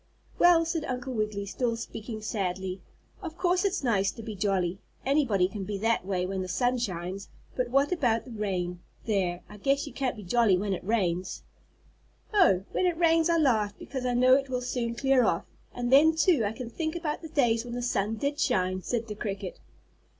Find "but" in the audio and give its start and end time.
7.55-7.69